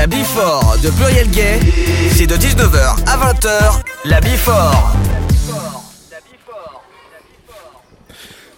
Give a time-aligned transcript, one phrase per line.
[0.00, 1.60] La Bifort de Pluriel Gay,
[2.12, 3.82] c'est de 19h à 20h.
[4.06, 4.96] La Bifort.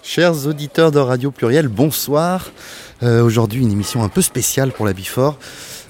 [0.04, 2.52] Chers auditeurs de Radio Pluriel, bonsoir.
[3.02, 5.36] Euh, aujourd'hui, une émission un peu spéciale pour la Bifort.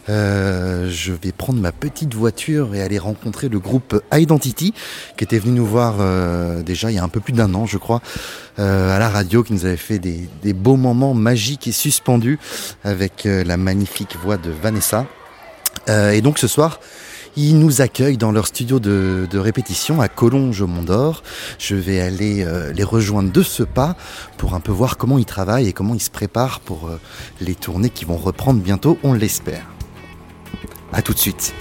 [0.08, 4.72] Euh, je vais prendre ma petite voiture et aller rencontrer le groupe Identity
[5.18, 7.66] qui était venu nous voir euh, déjà il y a un peu plus d'un an
[7.66, 8.00] je crois
[8.56, 12.40] à la radio qui nous avait fait des, des beaux moments magiques et suspendus
[12.82, 15.06] avec la magnifique voix de Vanessa.
[15.88, 16.78] Et donc ce soir
[17.36, 21.22] ils nous accueillent dans leur studio de, répétition à Collonges au Mont d'Or.
[21.58, 23.96] Je vais aller euh, les rejoindre de ce pas
[24.36, 27.00] pour un peu voir comment ils travaillent et comment ils se préparent pour euh,
[27.40, 29.64] les tournées qui vont reprendre bientôt, on l'espère.
[30.92, 31.54] A tout de suite.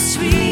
[0.00, 0.49] sweet.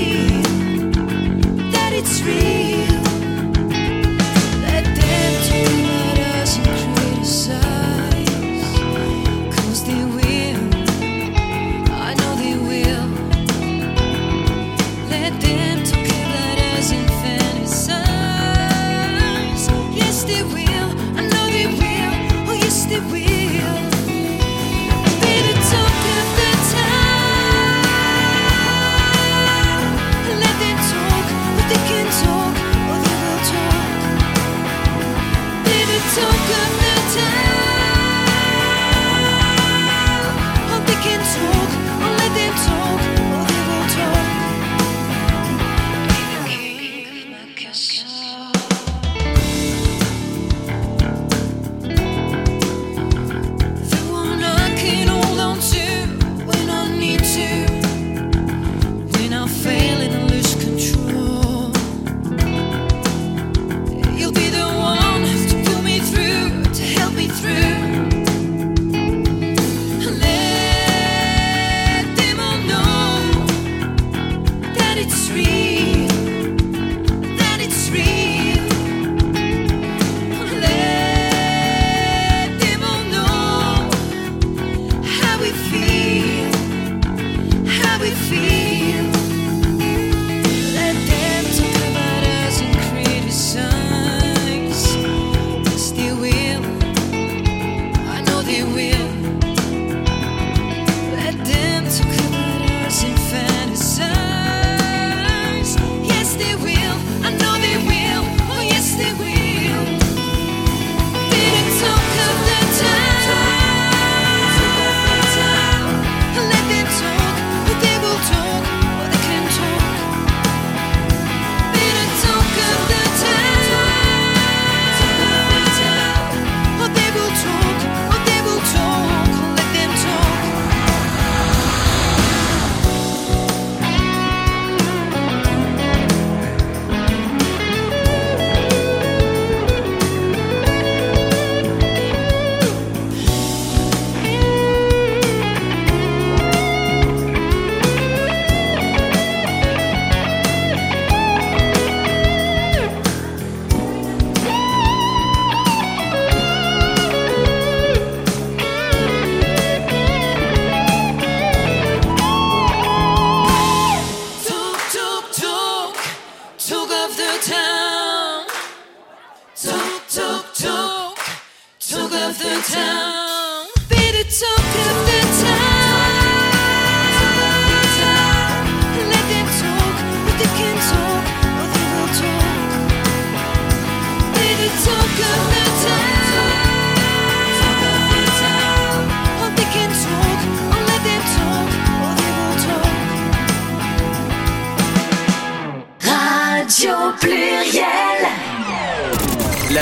[196.80, 196.86] La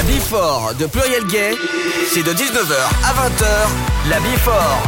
[0.03, 1.55] Bifort de Pluriel Gay,
[2.09, 3.69] c'est de 19h à 20h.
[4.09, 4.83] La Bifort.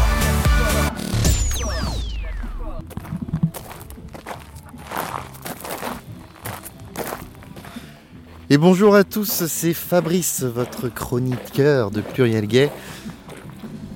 [8.48, 12.70] Et bonjour à tous, c'est Fabrice, votre chroniqueur de Pluriel Gay.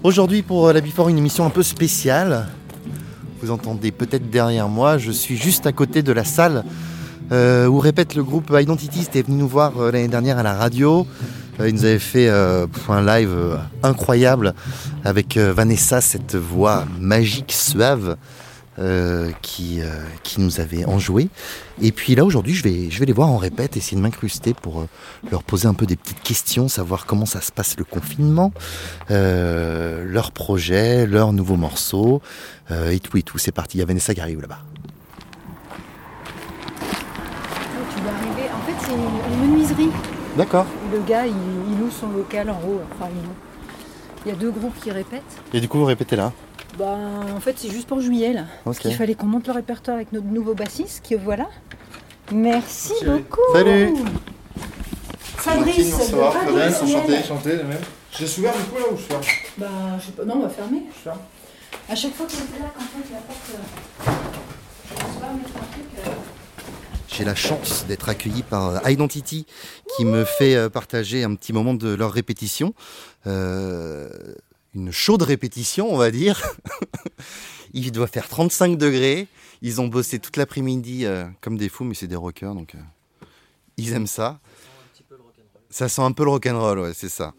[0.03, 2.49] Aujourd'hui pour la Bifort, une émission un peu spéciale.
[3.41, 6.63] Vous entendez peut-être derrière moi, je suis juste à côté de la salle
[7.33, 9.05] euh, où répète le groupe Identity.
[9.05, 11.07] C'était venu nous voir euh, l'année dernière à la radio.
[11.61, 14.55] Euh, ils nous avaient fait un live incroyable
[15.05, 18.17] avec Vanessa, cette voix magique, suave.
[19.43, 19.81] qui,
[20.23, 21.29] qui nous avait enjoué.
[21.83, 24.55] Et puis là aujourd'hui je vais, je vais les voir en répète, essayer de m'incruster
[24.55, 24.87] pour
[25.31, 28.51] leur poser un peu des petites questions, savoir comment ça se passe le confinement,
[29.11, 32.23] leurs projets, leurs nouveaux morceaux,
[32.71, 33.37] et tout et tout.
[33.37, 34.72] C'est parti, il y a Vanessa qui arrive là-bas.
[40.37, 40.67] D'accord.
[40.93, 42.81] Le gars, il, loue son local en haut.
[42.95, 43.11] Enfin,
[44.25, 45.23] il, y a deux groupes qui répètent.
[45.53, 46.33] Et du coup, vous répétez là
[46.79, 46.97] bah,
[47.35, 48.45] En fait, c'est juste pour juillet, là.
[48.65, 51.49] Parce qu'il fallait qu'on monte le répertoire avec notre nouveau bassiste, qui voilà.
[52.33, 53.41] Merci beaucoup.
[53.53, 53.95] Salut
[55.37, 57.81] Fabrice, Fabrice, enchanté, enchanté de même.
[58.13, 59.23] Je laisse ouvert du coup là ou je ferme
[59.59, 59.67] Bah,
[59.99, 60.25] je sais pas.
[60.25, 60.83] Non, on va fermer.
[60.95, 61.19] Je ferme.
[61.91, 63.51] À chaque fois que c'est là, qu'en fait, la porte.
[63.55, 64.11] Euh,
[64.89, 66.42] je pense pas mettre un truc.
[67.13, 69.45] J'ai la chance d'être accueilli par euh, Identity
[69.95, 72.73] qui me fait euh, partager un petit moment de leur répétition.
[73.27, 74.09] Euh,
[74.75, 76.43] une chaude répétition, on va dire.
[77.75, 79.29] Il doit faire 35 degrés.
[79.61, 81.07] Ils ont bossé toute l'après-midi
[81.43, 82.75] comme des fous, mais c'est des rockers, donc
[83.77, 84.41] ils aiment ça.
[85.71, 87.33] Ça sent un peu le rock'n'roll, ouais, c'est ça.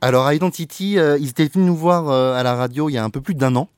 [0.00, 3.20] Alors, Identity, ils étaient venus nous voir à la radio il y a un peu
[3.20, 3.68] plus d'un an.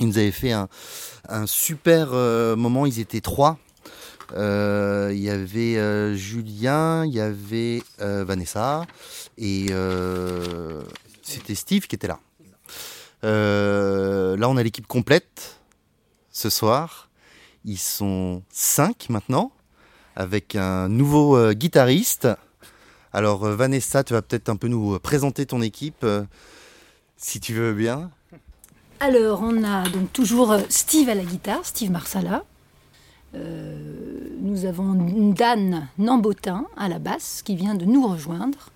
[0.00, 2.12] Ils nous avaient fait un super
[2.56, 2.86] moment.
[2.86, 3.58] Ils étaient trois
[4.34, 8.86] euh, il y avait euh, Julien, il y avait euh, Vanessa
[9.36, 9.66] et
[11.22, 12.18] c'était Steve qui était là.
[13.22, 15.60] là, on a l'équipe complète
[16.30, 17.08] ce soir.
[17.64, 19.52] Ils sont cinq maintenant,
[20.16, 22.28] avec un nouveau guitariste.
[23.12, 26.04] Alors, Vanessa, tu vas peut-être un peu nous présenter ton équipe,
[27.16, 28.10] si tu veux bien.
[29.00, 32.44] Alors, on a donc toujours Steve à la guitare, Steve Marsala.
[33.34, 34.94] Euh, nous avons
[35.32, 38.70] Dan Nambotin à la basse qui vient de nous rejoindre.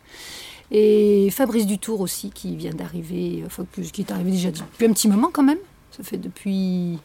[0.70, 5.08] Et Fabrice Dutour aussi qui vient d'arriver, enfin qui est arrivé déjà depuis un petit
[5.08, 5.58] moment quand même.
[5.92, 6.98] Ça fait depuis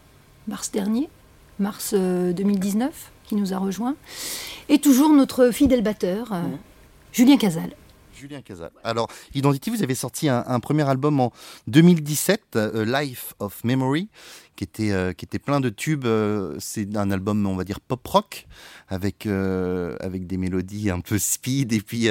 [0.48, 1.10] mars dernier,
[1.60, 2.92] mars 2019, euh,
[3.28, 3.96] qui nous a rejoint.
[4.70, 6.42] Et toujours notre fidèle batteur, euh,
[7.12, 7.76] Julien Casal.
[8.16, 8.72] Julien Casal.
[8.84, 11.32] Alors, Identity, vous avez sorti un, premier album en
[11.68, 14.10] 2017, Life of Memory,
[14.62, 16.06] qui était, euh, qui était plein de tubes.
[16.06, 18.46] Euh, c'est un album, on va dire, pop-rock,
[18.90, 22.10] avec, euh, avec des mélodies un peu speed et puis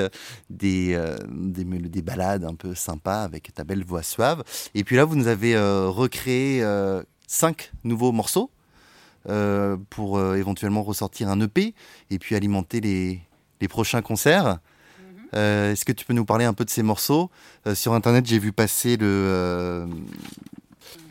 [0.49, 0.99] des,
[1.29, 4.43] des, des, balades un peu sympas avec ta belle voix suave.
[4.75, 6.65] Et puis là, vous nous avez recréé
[7.29, 8.51] cinq nouveaux morceaux.
[9.91, 11.75] pour éventuellement ressortir un EP
[12.11, 13.21] et puis alimenter les,
[13.61, 14.59] les prochains concerts.
[14.99, 15.39] Mhm.
[15.39, 17.31] Est-ce que tu peux nous parler un peu de ces morceaux?
[17.75, 19.87] Sur Internet, j'ai vu passer le,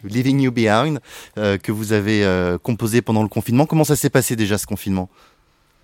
[0.03, 0.99] Living You Behind,
[1.37, 3.65] euh, que vous avez euh, composé pendant le confinement.
[3.65, 5.09] Comment ça s'est passé déjà ce confinement?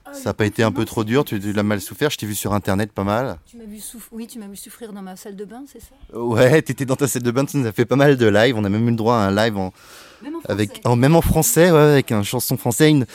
[0.05, 1.25] Ah, ça n'a pas été un peu trop dur?
[1.25, 2.11] Tu l'as mal souffert?
[2.11, 3.37] Je t'ai vu sur internet pas mal.
[3.45, 3.81] Tu m'as vu
[4.11, 6.17] Oui, tu m'as vu souffrir dans ma salle de bain, c'est ça?
[6.17, 8.27] Ouais, tu étais dans ta salle de bain, tu nous as fait pas mal de
[8.27, 8.55] live.
[8.57, 9.73] On a même eu le droit à un live en,
[10.21, 13.05] même en français, avec, en, même en français ouais, avec une chanson française, une,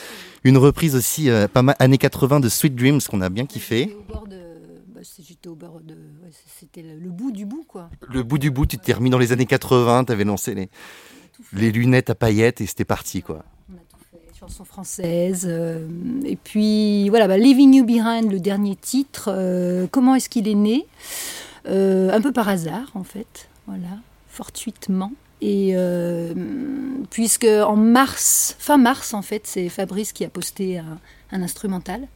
[0.43, 3.95] une reprise aussi euh, pas mal années 80 de Sweet Dreams qu'on a bien kiffé.
[3.97, 4.40] Au bord de
[5.19, 5.95] j'étais au bord de.
[6.59, 7.89] c'était le, bout du bout, quoi.
[8.09, 10.69] Le bout du bout, tu t'es remis dans les années 80, tu avais lancé les,
[11.53, 13.43] les lunettes à paillettes et c'était parti, quoi.
[13.71, 15.45] On a tout fait, chanson française.
[15.49, 15.87] Euh,
[16.23, 19.29] et puis, voilà, bah, Leaving You Behind, le dernier titre.
[19.29, 20.85] Euh, comment est-ce qu'il est né
[21.67, 23.49] euh, Un peu par hasard, en fait.
[23.67, 25.11] Voilà, fortuitement.
[25.43, 25.75] Et
[27.09, 32.07] puisque en mars, fin mars, en fait, c'est Fabrice qui a posté un instrumental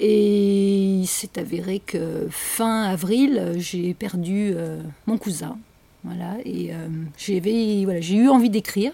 [0.00, 5.58] et il s'est avéré que fin avril, j'ai perdu euh, mon cousin.
[6.04, 6.88] Voilà, et euh,
[7.18, 8.92] j'avais, voilà, j'ai eu envie d'écrire.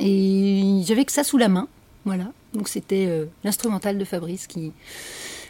[0.00, 1.68] Et j'avais que ça sous la main.
[2.04, 2.32] Voilà.
[2.54, 4.72] Donc c'était euh, l'instrumental de Fabrice qui,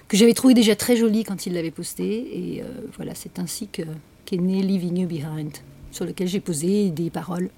[0.08, 2.58] que j'avais trouvé déjà très joli quand il l'avait posté.
[2.58, 2.62] Et
[2.96, 3.82] voilà, c'est ainsi que,
[4.26, 5.56] qu'est né Leaving You Behind,
[5.90, 7.48] sur lequel j'ai posé des paroles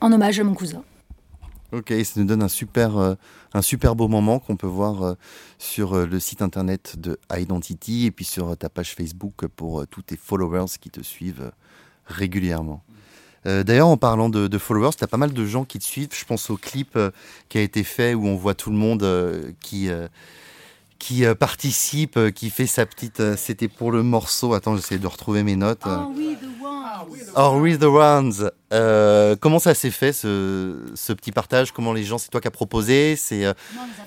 [0.00, 0.82] en hommage à mon cousin.
[1.72, 3.14] Ok, ça nous donne un super, euh,
[3.52, 5.14] un super beau moment qu'on peut voir euh,
[5.58, 10.02] sur euh, le site internet de Identity et puis sur ta page Facebook pour tous
[10.02, 11.50] tes followers qui te suivent
[12.06, 12.82] régulièrement.
[13.44, 16.08] D'ailleurs, en parlant de, followers, tu as pas mal de gens qui te suivent.
[16.12, 16.98] Je pense au clip
[17.48, 19.06] qui a été fait où on voit tout le monde
[19.60, 19.88] qui,
[20.98, 23.20] qui euh, participe, euh, qui fait sa petite.
[23.20, 24.54] euh, C'était pour le morceau.
[24.54, 25.82] Attends, j'essaie de retrouver mes notes.
[25.86, 26.72] Oh oui, The One.
[27.36, 28.50] Oh, with the Ones.
[28.72, 31.70] Euh, comment ça s'est fait ce, ce petit partage?
[31.72, 33.14] Comment les gens, c'est toi qui as proposé?
[33.16, 33.52] C'est euh,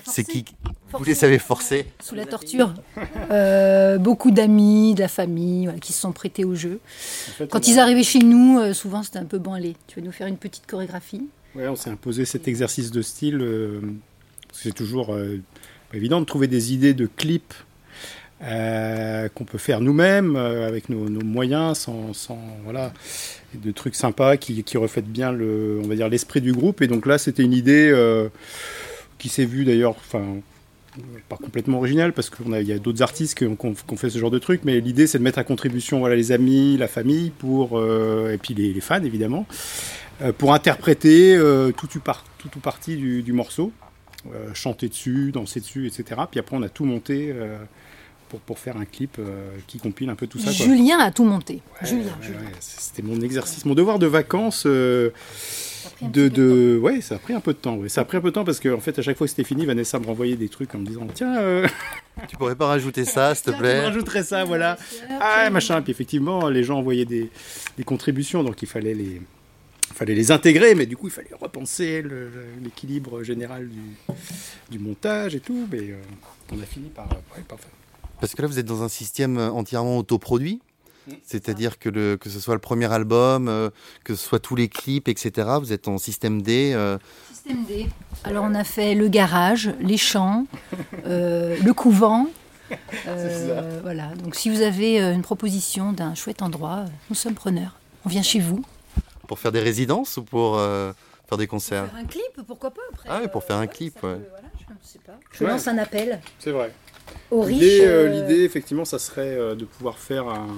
[0.04, 0.44] c'est qui
[0.92, 1.86] Vous les avez forcés?
[2.02, 2.74] Sous la torture.
[3.30, 6.80] Euh, beaucoup d'amis, de la famille, voilà, qui se sont prêtés au jeu.
[7.28, 9.76] En fait, Quand a- ils arrivaient chez nous, euh, souvent c'était un peu banlé.
[9.86, 11.28] Tu vas nous faire une petite chorégraphie?
[11.54, 13.40] Ouais, on s'est imposé cet exercice de style.
[13.40, 13.80] euh,
[14.52, 15.38] c'est toujours euh,
[15.90, 17.54] pas évident de trouver des idées de clips
[18.42, 22.92] euh, qu'on peut faire nous-mêmes euh, avec nos, moyens, sans, voilà,
[23.54, 26.80] de trucs sympas qui, reflètent bien le, on va dire l'esprit du groupe.
[26.80, 28.28] Et donc là, c'était une idée euh,
[29.18, 30.24] qui s'est vue d'ailleurs, enfin.
[31.28, 34.40] Pas complètement originale parce qu'il y a d'autres artistes qui ont, fait ce genre de
[34.40, 38.36] truc, mais l'idée c'est de mettre à contribution voilà, les amis, la famille, pour, et
[38.38, 39.46] puis les, fans évidemment,
[40.38, 43.72] pour interpréter euh, tout, ou partie du morceau,
[44.26, 46.20] euh, chanter dessus, danser dessus, etc.
[46.30, 47.56] Puis après, on a tout monté euh,
[48.28, 50.52] pour, pour faire un clip euh, qui compile un peu tout ça.
[50.52, 50.66] quoi.
[50.66, 51.54] Julien a tout monté.
[51.80, 52.38] Ouais, Julien, ouais, Julien.
[52.40, 54.64] ouais, C'était mon exercice, mon devoir de vacances.
[54.66, 55.10] euh,
[55.82, 56.78] Ça a pris un de, de de...
[56.82, 57.76] Ouais, ça a pris un peu de temps.
[57.76, 57.88] ouais.
[57.88, 59.44] Ça a pris un peu de temps parce qu'en fait, à chaque fois que c'était
[59.44, 61.66] fini, Vanessa me renvoyait des trucs en me disant Tiens, euh,
[62.28, 64.76] Tu pourrais pas rajouter ça, s'il te je plaît rajouterais ça, voilà.
[65.20, 65.80] Ah, machin.
[65.80, 67.30] Puis effectivement, les gens envoyaient des,
[67.78, 69.22] des contributions, donc il fallait les,
[69.94, 72.02] fallait les intégrer, mais du coup, il fallait repenser
[72.62, 73.80] l'équilibre général du,
[74.70, 75.66] du montage et tout.
[75.70, 75.96] Mais euh,
[76.52, 77.70] on a fini par, ouais, par faire.
[78.20, 80.60] Parce que là, vous êtes dans un système euh, entièrement autoproduit.
[81.06, 81.12] Mm.
[81.24, 83.70] C'est-à-dire que, le, que ce soit le premier album, euh,
[84.04, 85.48] que ce soit tous les clips, etc.
[85.60, 86.72] Vous êtes en système D.
[86.74, 86.98] euh,
[87.32, 87.86] Système D.
[88.24, 90.46] Alors on a fait le garage, les champs,
[91.06, 92.26] euh, le couvent.
[93.08, 94.14] Euh, voilà.
[94.22, 97.80] Donc si vous avez euh, une proposition d'un chouette endroit, euh, nous sommes preneurs.
[98.04, 98.64] On vient chez vous.
[99.30, 100.90] Pour faire des résidences ou pour euh,
[101.28, 103.08] faire des concerts Faire un clip, pourquoi pas après.
[103.12, 105.20] Ah oui, pour faire un ouais, clip, peut- voilà, je ne sais pas.
[105.30, 105.50] Je Ouais.
[105.50, 106.74] lance un appel C'est vrai.
[107.30, 107.60] aux riches.
[107.60, 110.48] L'idée, euh, euh, l'idée, effectivement, ça serait euh, de pouvoir faire un-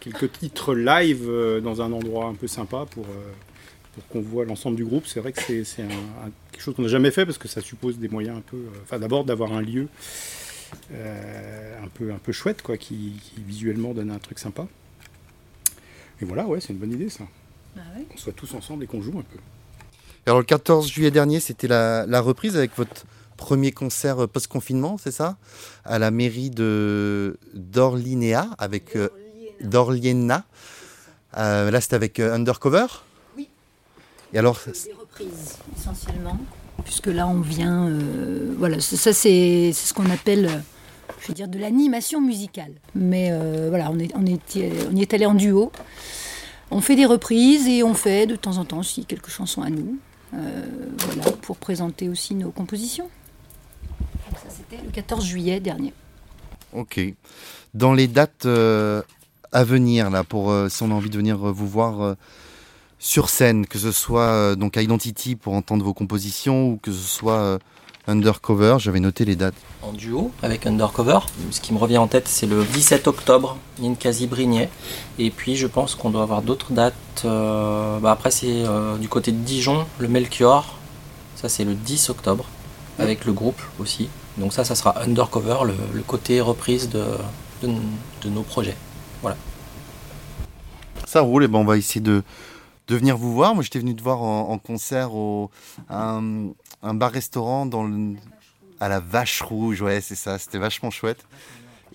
[0.00, 3.30] quelques titres live euh, dans un endroit un peu sympa pour, euh,
[3.94, 5.06] pour qu'on voit l'ensemble du groupe.
[5.06, 5.86] C'est vrai que c'est, c'est un-
[6.26, 8.56] un- quelque chose qu'on n'a jamais fait parce que ça suppose des moyens un peu.
[8.56, 9.86] euh, Enfin, d'abord d'avoir un lieu
[10.92, 14.66] euh, un, peu, un peu chouette, quoi, qui, qui visuellement donne un truc sympa.
[16.20, 17.22] Et voilà, ouais, c'est une bonne idée ça.
[17.76, 18.04] Bah ouais.
[18.04, 19.38] Qu'on soit tous ensemble et qu'on joue un peu.
[20.26, 23.04] Alors le 14 juillet dernier, c'était la, la reprise avec votre
[23.36, 25.36] premier concert euh, post-confinement, c'est ça?
[25.84, 29.08] À la mairie de d'Orlinéa, avec euh,
[29.62, 30.44] d'Orliena.
[31.38, 32.86] Euh, là, c'était avec euh, Undercover?
[33.36, 33.48] Oui.
[34.32, 36.38] Et alors, Des reprises essentiellement,
[36.84, 40.62] puisque là on vient, euh, voilà, ça ça, c'est ce qu'on appelle,
[41.20, 42.72] je veux dire, de l'animation musicale.
[42.94, 44.40] Mais euh, voilà, on, est, on, est,
[44.90, 45.72] on y est allé en duo.
[46.72, 49.68] On fait des reprises et on fait de temps en temps aussi quelques chansons à
[49.68, 49.98] nous,
[50.32, 50.64] euh,
[51.42, 53.10] pour présenter aussi nos compositions.
[54.32, 55.92] Ça c'était le 14 juillet dernier.
[56.72, 56.98] ok.
[57.74, 59.02] Dans les dates euh,
[59.52, 62.16] à venir, là, pour euh, si on a envie de venir vous voir
[62.98, 67.06] sur scène, que ce soit donc à Identity pour entendre vos compositions ou que ce
[67.06, 67.58] soit
[68.08, 69.54] Undercover, j'avais noté les dates.
[69.82, 71.20] en duo avec Undercover.
[71.50, 74.68] Ce qui me revient en tête, c'est le 17 octobre, Ninkasi Brigné.
[75.18, 76.94] Et puis je pense qu'on doit avoir d'autres dates.
[77.24, 80.78] euh, bah après, c'est euh, du côté de Dijon, le Melchior.
[81.36, 82.44] Ça, c'est le 10 octobre,
[82.98, 84.08] avec le groupe aussi.
[84.36, 87.04] Donc ça, ça sera Undercover, le, le côté reprise de,
[87.62, 87.68] de,
[88.22, 88.76] de nos projets.
[91.06, 92.22] Ça roule, et ben on va essayer de,
[92.88, 93.54] de venir vous voir.
[93.54, 95.50] Moi, j'étais venu te voir en, en concert au
[95.90, 96.46] à un,
[96.82, 97.68] un bar-restaurant
[98.80, 99.82] à la Vache Rouge.
[99.82, 100.38] Ouais, c'est ça.
[100.38, 101.24] C'était vachement chouette.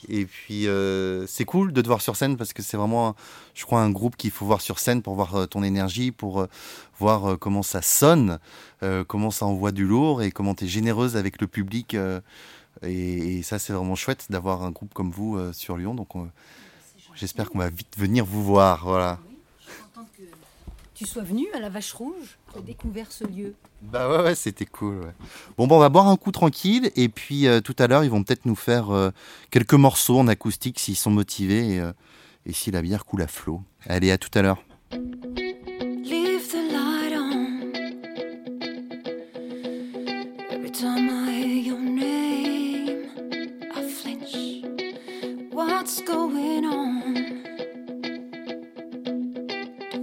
[0.10, 3.16] Et puis, euh, c'est cool de te voir sur scène parce que c'est vraiment,
[3.56, 6.42] je crois, un groupe qu'il faut voir sur scène pour voir euh, ton énergie, pour
[6.42, 6.48] euh,
[7.00, 8.40] voir comment ça sonne,
[9.08, 11.96] comment ça envoie du lourd et comment tu es généreuse avec le public.
[12.84, 15.94] et, ça, c'est vraiment chouette d'avoir un groupe comme vous sur Lyon.
[15.96, 16.30] Donc, on-
[17.16, 18.84] j'espère qu'on va vite venir vous voir.
[18.86, 19.20] Voilà.
[20.98, 23.54] Tu sois venu à la Vache Rouge, tu as découvert ce lieu.
[23.84, 24.98] Bah ouais, ouais c'était cool.
[25.02, 25.14] ouais.
[25.56, 28.10] Bon, bah, on va boire un coup tranquille et puis euh, tout à l'heure, ils
[28.10, 29.12] vont peut-être nous faire euh,
[29.52, 31.94] quelques morceaux en acoustique s'ils sont motivés et, euh,
[32.48, 33.62] et si la bière coule à flot.
[33.86, 34.64] Allez, à tout à l'heure.
[34.92, 37.72] Leave the light on.
[40.50, 43.06] Every time I hear your name,
[43.76, 44.64] I flinch.
[45.54, 46.87] What's going on?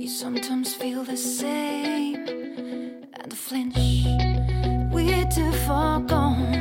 [0.04, 2.26] You sometimes feel the same?
[3.14, 4.04] And the flinch,
[4.92, 6.52] we're too far gone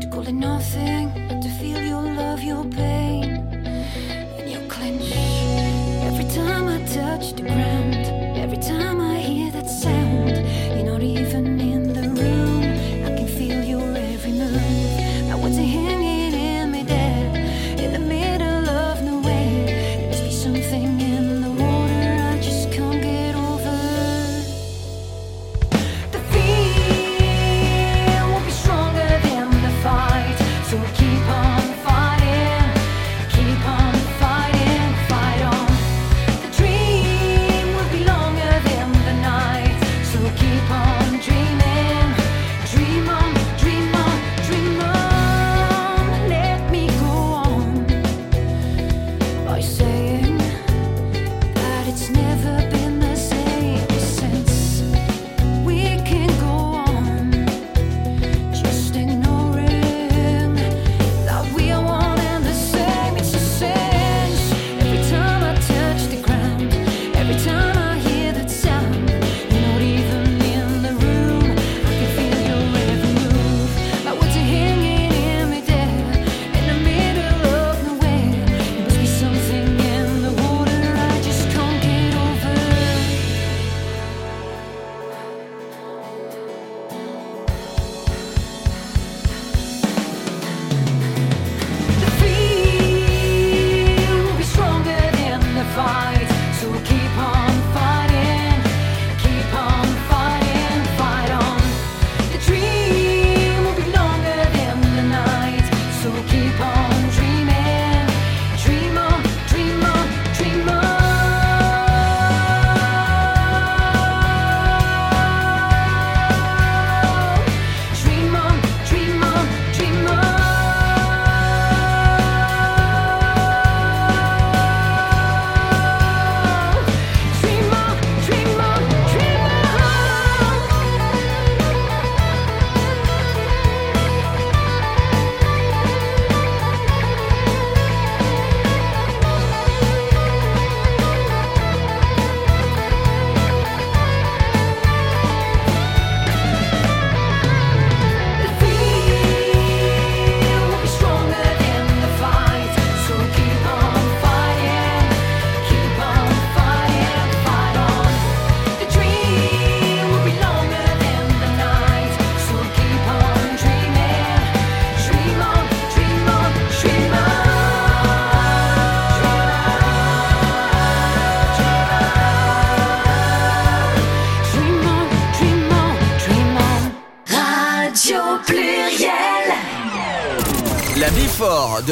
[0.00, 3.46] to call it nothing, to feel your love, your pain,
[4.36, 5.12] and you clench.
[6.08, 7.94] Every time I touch the ground,
[8.36, 9.01] every time I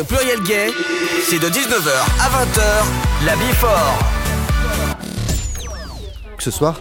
[0.04, 0.68] Pluriel Gay,
[1.24, 3.98] c'est de 19h à 20h, la Bifort.
[6.38, 6.80] Ce soir,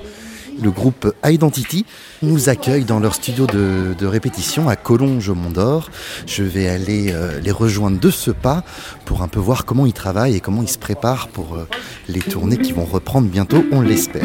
[0.61, 1.85] le groupe Identity
[2.21, 5.89] nous accueille dans leur studio de, répétition à Collonges au Mont d'Or.
[6.27, 8.63] Je vais aller euh, les rejoindre de ce pas
[9.05, 11.67] pour un peu voir comment ils travaillent et comment ils se préparent pour euh,
[12.07, 14.23] les tournées qui vont reprendre bientôt, on l'espère.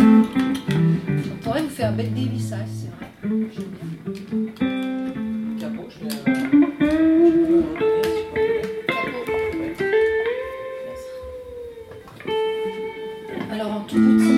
[13.94, 14.33] Mm-hmm.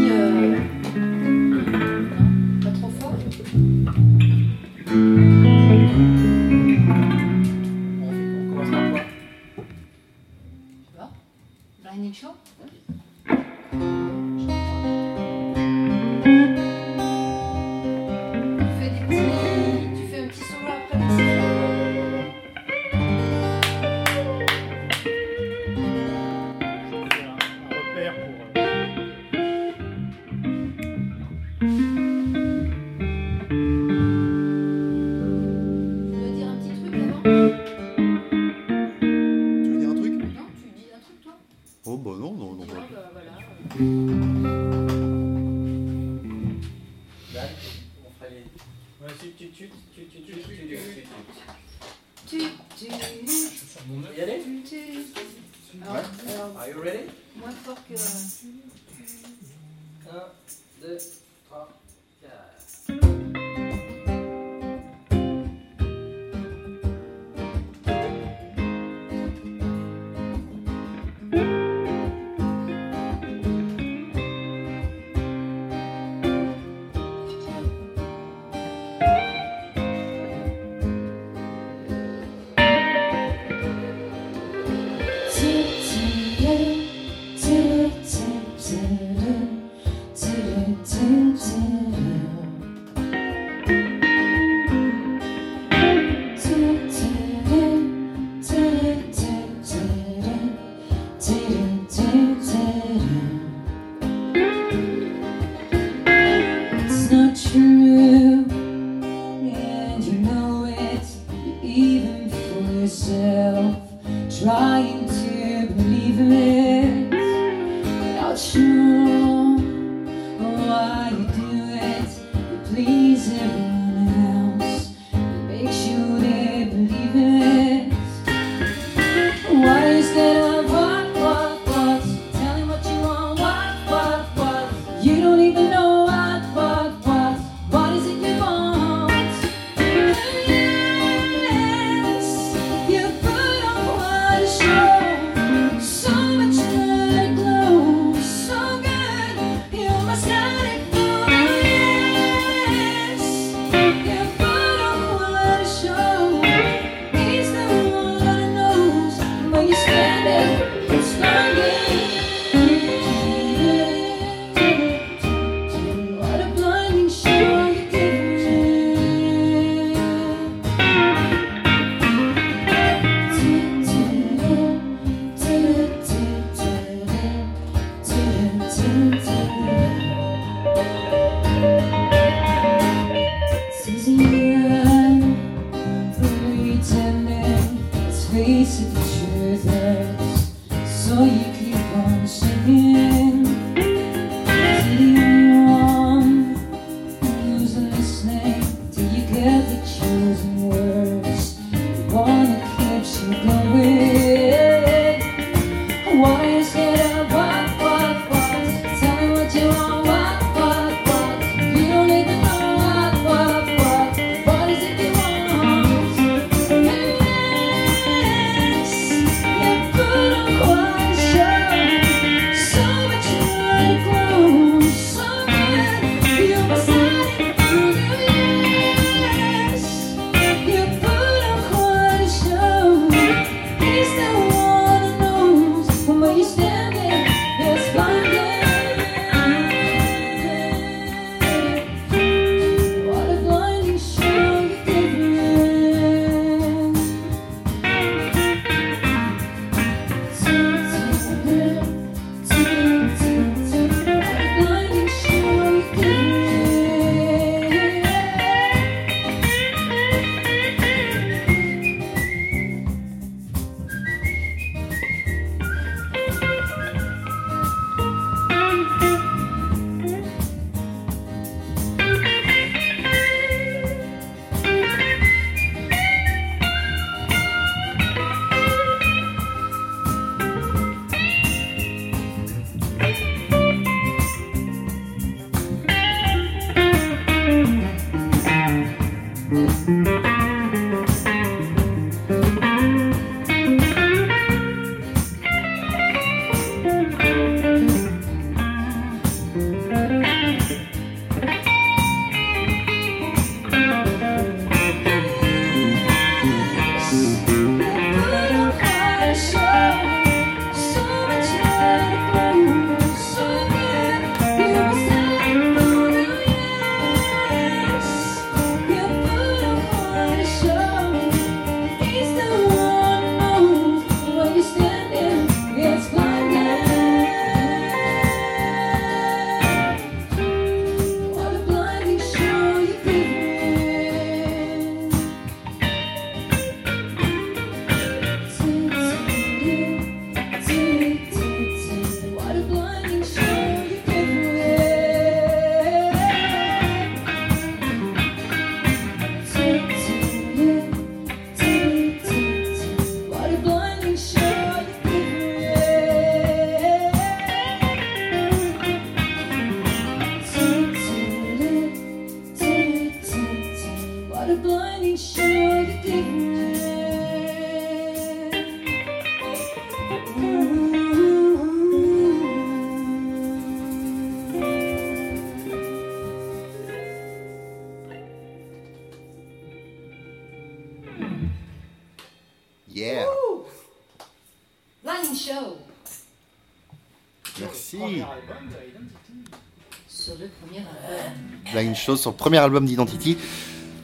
[392.07, 393.37] Chose sur le premier album d'Identity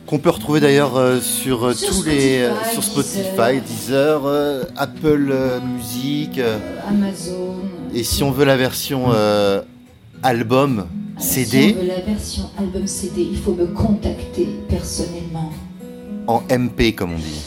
[0.06, 4.22] qu'on peut retrouver d'ailleurs euh, sur euh, Sur tous les euh, Spotify, sur Spotify, Deezer,
[4.26, 5.32] euh, Apple
[5.76, 6.40] Music.
[6.88, 7.54] Amazon.
[7.94, 9.12] et si on veut la version
[10.24, 10.88] album Alors,
[11.22, 15.52] CD Si on veut la version album CD, il faut me contacter personnellement.
[16.26, 17.40] en MP comme on dit.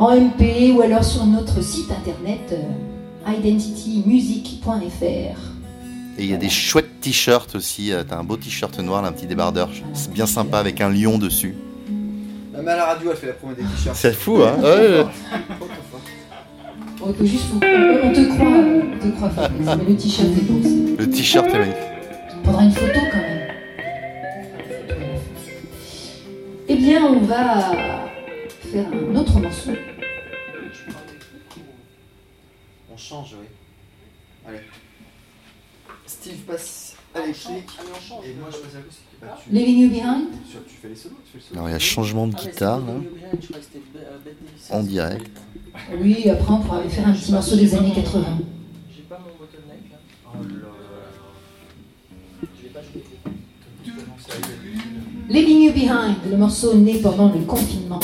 [0.00, 2.56] En MP ou alors sur notre site internet
[3.28, 5.51] identitymusic.fr.
[6.18, 7.92] Et il y a des chouettes t-shirts aussi.
[7.92, 9.70] euh, T'as un beau t-shirt noir, là, un petit débardeur.
[9.94, 11.54] C'est bien sympa avec un lion dessus.
[12.52, 13.96] Même à la radio, elle fait la promo des t-shirts.
[13.96, 15.04] C'est fou, hein Ouais.
[17.22, 20.60] Juste vous- on on te croit, on te croit Fabrice, mais le t-shirt est beau
[20.60, 20.96] aussi.
[20.98, 21.80] Le t-shirt est magnifique.
[22.38, 23.48] On prendra une photo quand même.
[26.68, 27.72] Eh bien, on va
[28.70, 29.72] faire un autre morceau.
[32.92, 33.46] On change, oui.
[34.46, 34.58] Allez.
[36.22, 37.68] Steve passe à l'électrique.
[38.24, 39.02] Et moi je passe à l'acoustique.
[39.20, 39.52] Bah, tu...
[39.52, 40.28] Leaving You Behind?
[40.68, 41.16] Tu fais les solos.
[41.52, 42.94] Alors il y a changement de guitare là,
[44.70, 45.36] en direct.
[46.00, 48.38] Oui, après on pourra aller faire un petit morceau des années 80.
[48.94, 49.98] J'ai pas mon bottleneck là.
[50.26, 50.68] Oh là
[52.62, 52.80] Je pas.
[55.28, 57.98] Leaving You Behind, le morceau né pendant le confinement.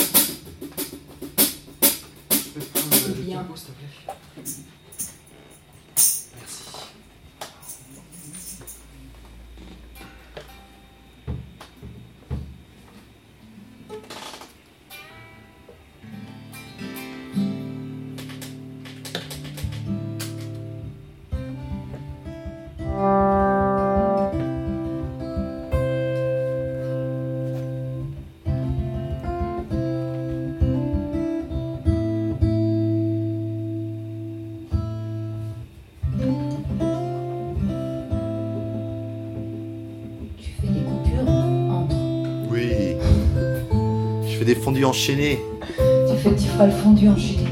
[44.69, 45.39] Fondus enchaînés.
[46.07, 47.48] Tu, fais, tu feras le fondu enchaîné.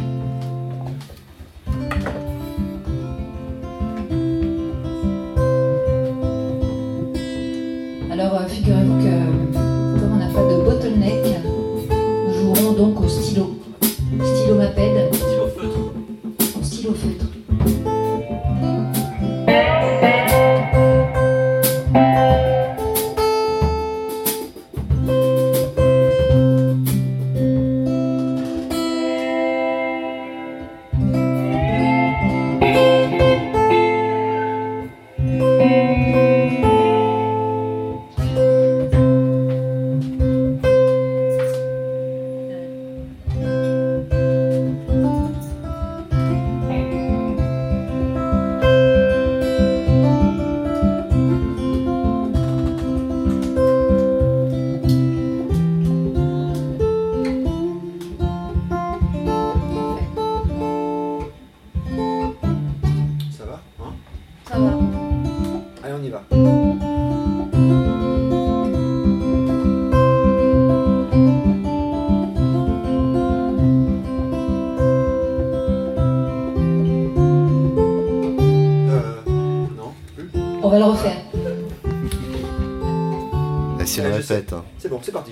[85.02, 85.32] C'est bon, c'est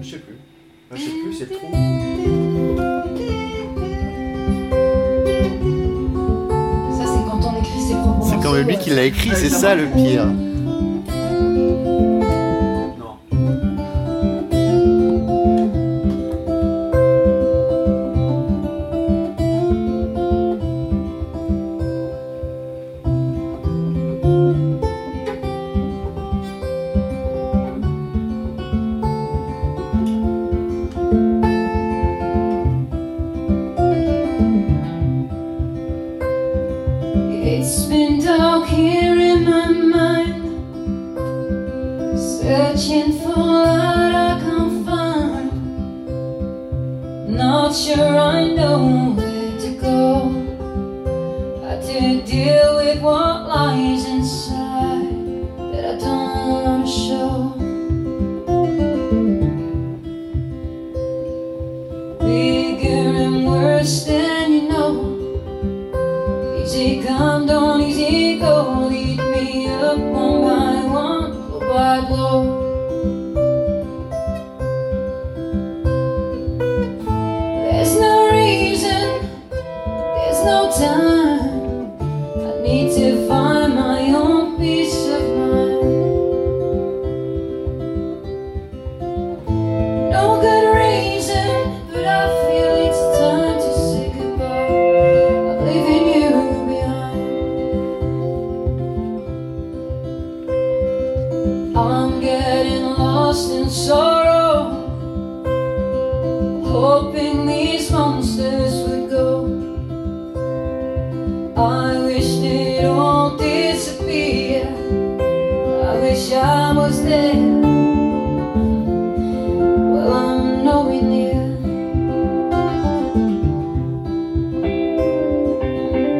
[0.00, 0.36] Je sais plus.
[0.92, 1.68] Je sais plus, c'est trop.
[6.92, 9.48] Ça, c'est quand on écrit ses propres C'est quand même lui qui l'a écrit, c'est
[9.48, 9.86] ça le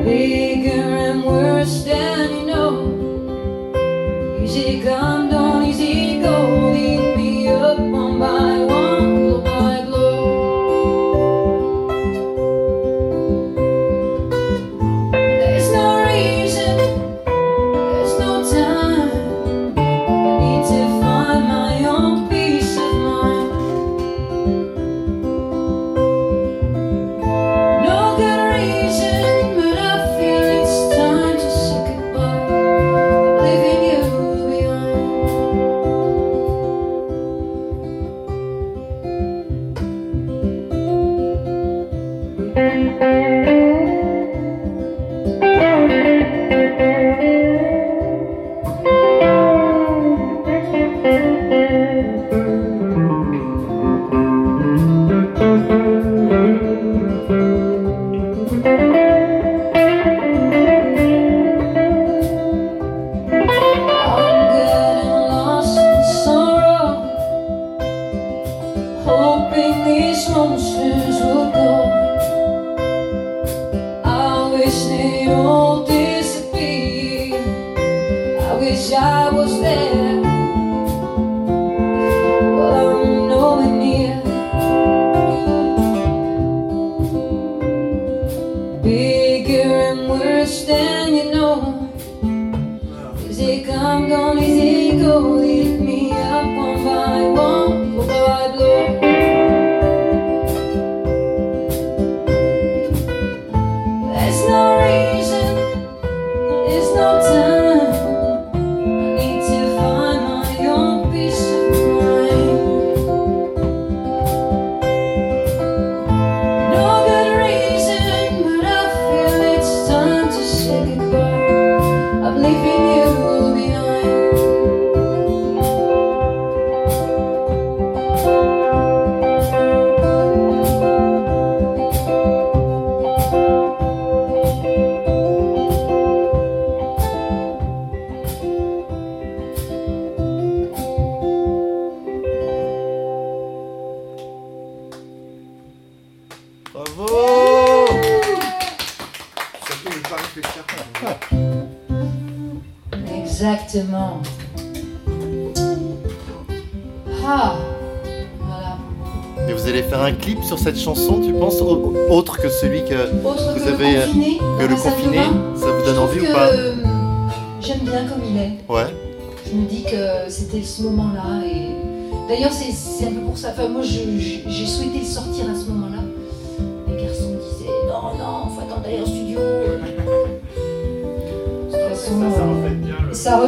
[0.05, 2.73] Bigger and worse than you know.
[4.43, 5.32] Easy come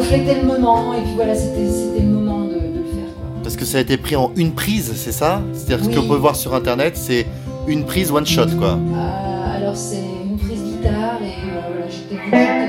[0.05, 0.95] reflétait le moment.
[0.95, 3.15] Et puis voilà, c'était le moment de, de le faire.
[3.17, 3.27] Quoi.
[3.43, 5.43] Parce que ça a été pris en une prise, c'est ça?
[5.53, 5.95] C'est-à-dire Oui.
[5.95, 7.27] ce qu'on peut voir sur internet, c'est
[7.67, 8.73] une prise one shot quoi.
[8.79, 11.19] Euh, alors, c'est une prise guitare.
[11.23, 12.17] Et euh, voilà, j'étais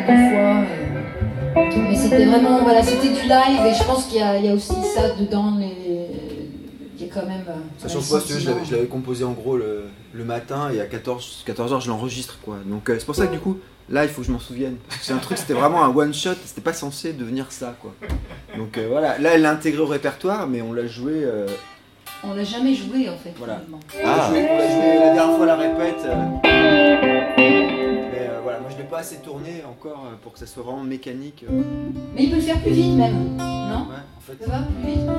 [0.07, 1.61] deux fois.
[1.61, 3.65] et- Mais c'était vraiment, voilà, c'était du live.
[3.69, 5.53] Et je pense qu'il y, a- il y a aussi ça dedans.
[5.59, 5.84] Les...
[7.15, 7.43] Quand même.
[7.47, 8.21] euh, Sachant que moi,
[8.67, 12.57] je l'avais- composé en gros le, le matin et à 14, 14h je l'enregistre quoi.
[12.65, 13.57] Donc euh, c'est pour ça que du coup,
[13.89, 14.75] là il faut que je m'en souvienne.
[15.01, 17.93] C'est un truc, c'était vraiment un one shot, c'était pas censé devenir ça quoi.
[18.57, 21.13] Donc euh, voilà, là elle l'a intégré au répertoire, mais on l'a joué.
[21.23, 21.47] euh,
[22.23, 23.33] On l'a jamais joué en fait.
[23.37, 23.61] Voilà.
[23.65, 23.79] finalement.
[23.93, 24.29] on l'a Ah.
[24.29, 26.05] joué, on l'a joué la dernière fois la répète.
[26.43, 31.45] mais voilà, moi je l'ai pas assez tourné encore pour que ça soit vraiment mécanique.
[32.15, 33.87] Mais il peut le faire plus vite même, non?
[33.89, 34.43] Ouais, en fait.
[34.43, 35.09] Ça va plus vite?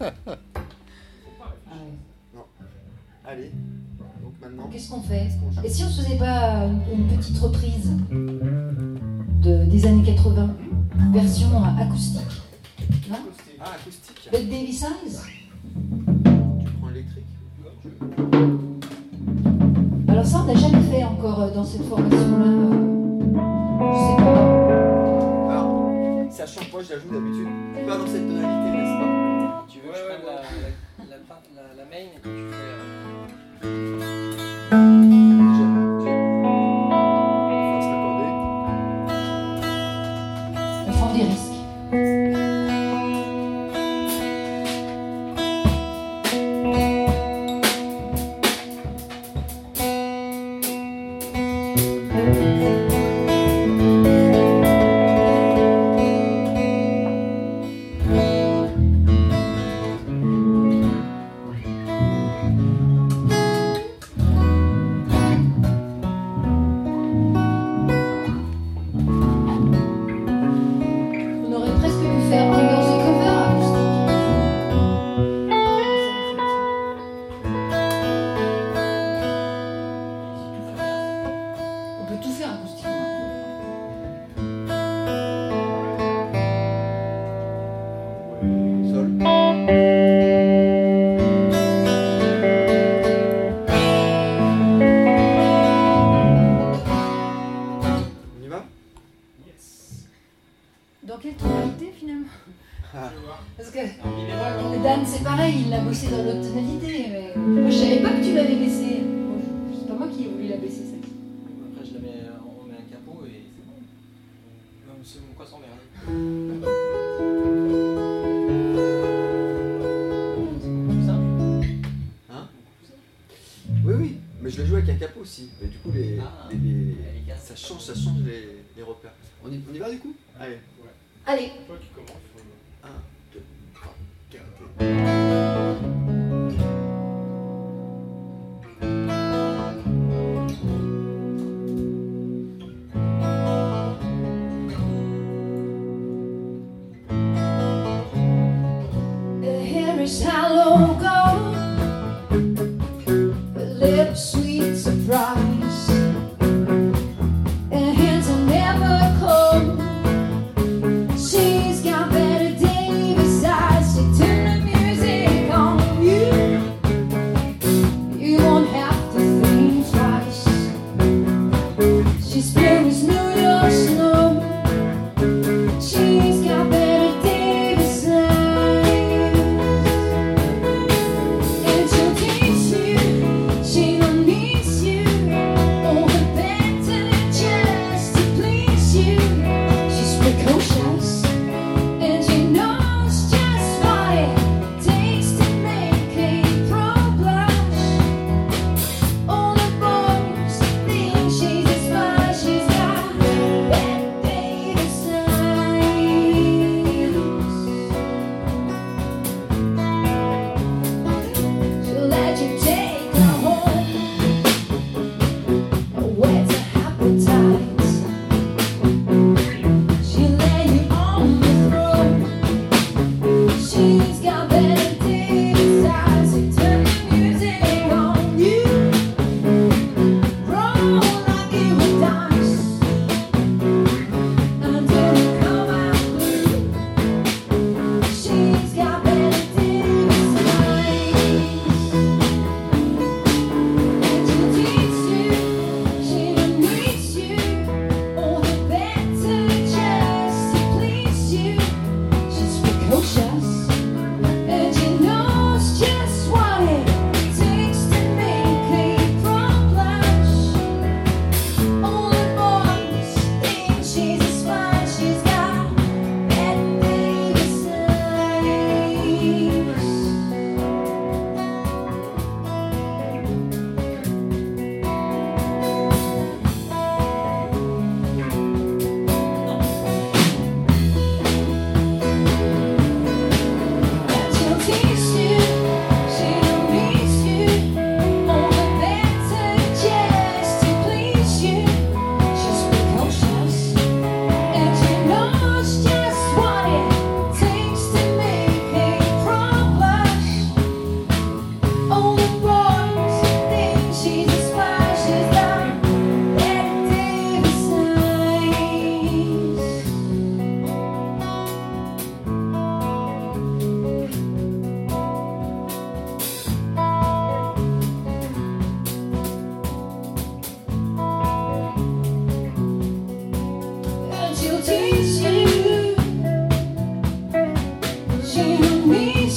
[0.00, 1.74] Ah
[2.34, 2.44] non.
[3.26, 3.52] Allez.
[4.22, 4.68] Donc maintenant.
[4.72, 5.28] Qu'est-ce qu'on fait
[5.64, 7.92] Et si on se faisait pas une petite reprise
[9.42, 10.54] des années 80,
[11.12, 11.48] version
[11.80, 12.20] acoustique
[13.10, 13.16] non
[13.60, 14.28] Ah, acoustique.
[14.32, 15.18] Avec Davis Eyes
[16.64, 17.24] Tu prends électrique
[20.08, 22.46] Alors ça, on n'a jamais fait encore euh, dans cette formation-là.
[23.80, 25.50] Je sais pas.
[25.50, 25.90] Alors,
[26.30, 27.48] sachant quoi, je la d'habitude.
[27.86, 29.17] Pas dans cette tonalité, n'est-ce pas?
[29.92, 31.16] que ouais, ouais,
[31.76, 33.66] la, main et que je fais.
[34.74, 35.27] Euh,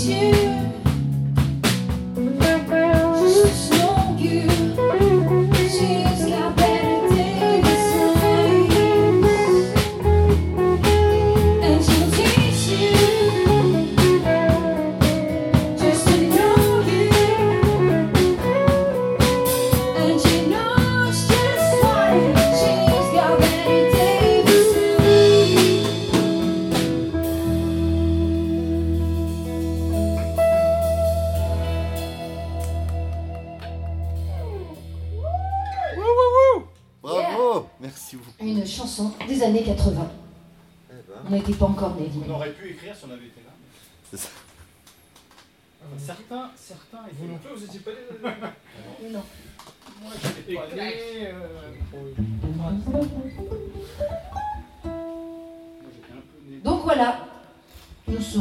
[0.08, 0.41] you.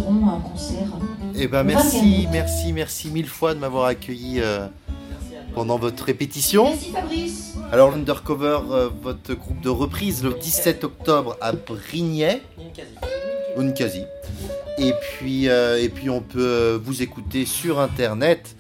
[0.01, 0.89] serons en concert.
[1.35, 4.67] Eh ben merci, merci, merci mille fois de m'avoir accueilli euh,
[5.55, 6.73] pendant votre répétition.
[7.73, 12.43] Alors l'Undercover, euh, votre groupe de reprise le 17 octobre à Brignais.
[13.57, 14.05] Uncasi.
[14.79, 18.57] Et puis, euh, et puis on peut vous écouter sur internet.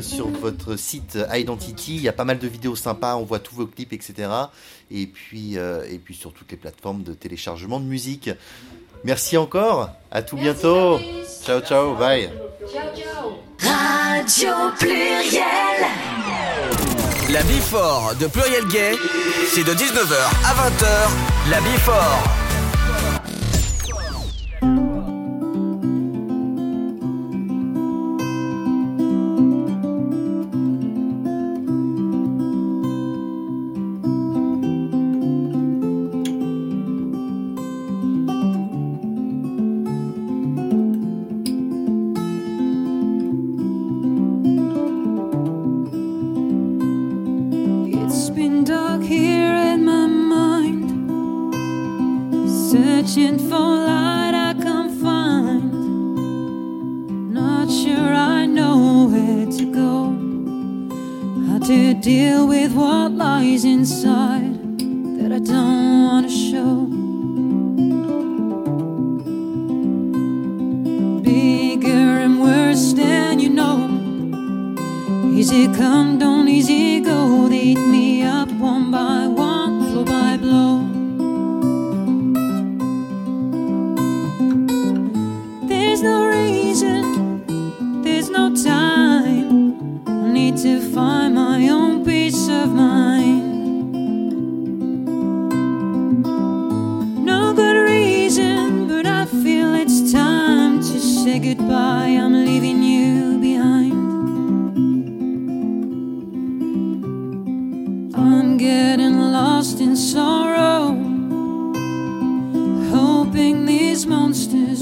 [0.00, 1.96] Sur votre site Identity.
[1.96, 4.30] Il y a pas mal de vidéos sympas, on voit tous vos clips, etc.
[4.90, 8.30] Et puis, et puis sur toutes les plateformes de téléchargement de musique.
[9.04, 9.90] Merci encore.
[10.10, 10.98] À tout bientôt.
[11.44, 11.94] Ciao, ciao.
[11.94, 12.30] Bye.
[12.70, 13.32] Ciao, ciao.
[13.62, 15.44] Radio Pluriel.
[17.30, 18.96] La Bifort de Pluriel Gay,
[19.52, 21.50] c'est de 19h à 20h.
[21.50, 22.47] La Bifort.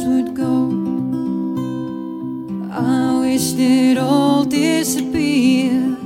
[0.07, 0.70] would go.
[2.72, 6.05] I wish it all disappeared.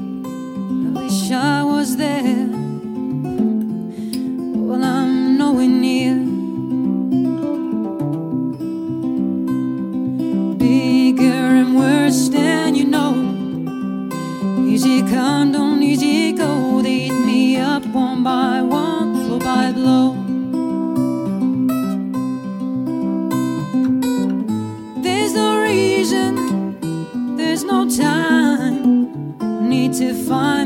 [30.30, 30.59] find